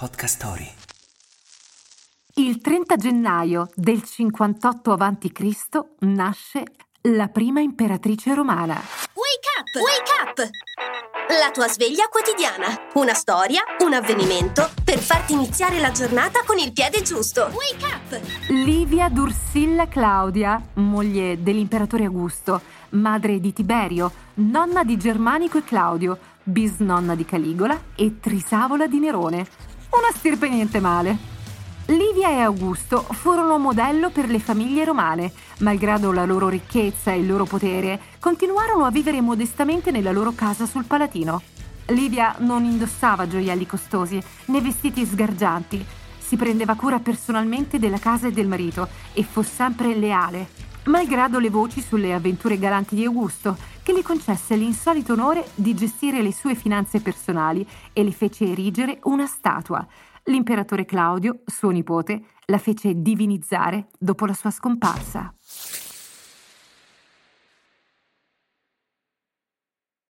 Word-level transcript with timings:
Podcast 0.00 0.36
Story. 0.36 0.66
Il 2.36 2.62
30 2.62 2.96
gennaio 2.96 3.68
del 3.74 4.02
58 4.02 4.92
a.C. 4.94 5.78
nasce 6.06 6.62
la 7.02 7.28
prima 7.28 7.60
imperatrice 7.60 8.32
romana. 8.32 8.80
Wake 9.12 9.50
up! 9.58 9.74
Wake 9.74 10.10
up! 10.22 10.50
La 11.38 11.50
tua 11.50 11.68
sveglia 11.68 12.08
quotidiana. 12.08 12.88
Una 12.94 13.12
storia, 13.12 13.60
un 13.80 13.92
avvenimento 13.92 14.70
per 14.82 15.00
farti 15.00 15.34
iniziare 15.34 15.78
la 15.78 15.90
giornata 15.90 16.44
con 16.46 16.56
il 16.56 16.72
piede 16.72 17.02
giusto. 17.02 17.50
Wake 17.52 17.84
up! 17.84 18.20
Livia 18.48 19.10
Dursilla 19.10 19.86
Claudia, 19.86 20.66
moglie 20.76 21.42
dell'imperatore 21.42 22.06
Augusto, 22.06 22.62
madre 22.90 23.38
di 23.38 23.52
Tiberio, 23.52 24.10
nonna 24.36 24.82
di 24.82 24.96
Germanico 24.96 25.58
e 25.58 25.64
Claudio, 25.64 26.18
bisnonna 26.42 27.14
di 27.14 27.26
Caligola 27.26 27.78
e 27.94 28.18
trisavola 28.18 28.86
di 28.86 28.98
Nerone 28.98 29.68
una 29.98 30.10
stirpe 30.14 30.48
niente 30.48 30.80
male. 30.80 31.16
Livia 31.86 32.30
e 32.30 32.38
Augusto 32.40 33.02
furono 33.02 33.58
modello 33.58 34.10
per 34.10 34.28
le 34.28 34.38
famiglie 34.38 34.84
romane. 34.84 35.32
Malgrado 35.58 36.12
la 36.12 36.24
loro 36.24 36.48
ricchezza 36.48 37.12
e 37.12 37.18
il 37.18 37.26
loro 37.26 37.44
potere, 37.44 38.00
continuarono 38.20 38.84
a 38.84 38.90
vivere 38.90 39.20
modestamente 39.20 39.90
nella 39.90 40.12
loro 40.12 40.32
casa 40.32 40.66
sul 40.66 40.84
Palatino. 40.84 41.42
Livia 41.86 42.36
non 42.38 42.64
indossava 42.64 43.26
gioielli 43.26 43.66
costosi 43.66 44.22
né 44.46 44.60
vestiti 44.60 45.04
sgargianti. 45.04 45.84
Si 46.18 46.36
prendeva 46.36 46.76
cura 46.76 47.00
personalmente 47.00 47.80
della 47.80 47.98
casa 47.98 48.28
e 48.28 48.32
del 48.32 48.46
marito 48.46 48.88
e 49.12 49.24
fu 49.24 49.42
sempre 49.42 49.96
leale, 49.96 50.48
malgrado 50.84 51.38
le 51.38 51.50
voci 51.50 51.80
sulle 51.80 52.14
avventure 52.14 52.58
galanti 52.58 52.94
di 52.94 53.04
Augusto, 53.04 53.56
che 53.82 53.92
le 53.92 54.02
concesse 54.02 54.56
l'insolito 54.56 55.12
onore 55.12 55.46
di 55.54 55.74
gestire 55.74 56.22
le 56.22 56.32
sue 56.32 56.54
finanze 56.54 57.00
personali 57.00 57.66
e 57.92 58.02
le 58.02 58.12
fece 58.12 58.46
erigere 58.46 58.98
una 59.04 59.26
statua. 59.26 59.86
L'imperatore 60.24 60.84
Claudio, 60.84 61.40
suo 61.44 61.70
nipote, 61.70 62.24
la 62.46 62.58
fece 62.58 62.94
divinizzare 62.94 63.88
dopo 63.98 64.26
la 64.26 64.34
sua 64.34 64.50
scomparsa. 64.50 65.34